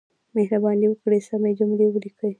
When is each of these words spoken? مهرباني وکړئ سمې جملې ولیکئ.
مهرباني 0.35 0.85
وکړئ 0.89 1.19
سمې 1.29 1.51
جملې 1.59 1.85
ولیکئ. 1.89 2.29